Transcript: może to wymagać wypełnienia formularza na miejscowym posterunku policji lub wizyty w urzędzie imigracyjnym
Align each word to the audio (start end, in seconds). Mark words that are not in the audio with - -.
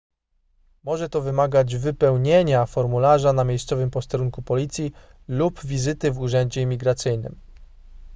może 0.83 1.09
to 1.09 1.21
wymagać 1.21 1.75
wypełnienia 1.75 2.65
formularza 2.65 3.33
na 3.33 3.43
miejscowym 3.43 3.89
posterunku 3.91 4.41
policji 4.41 4.91
lub 5.27 5.65
wizyty 5.65 6.11
w 6.11 6.19
urzędzie 6.19 6.61
imigracyjnym 6.61 7.35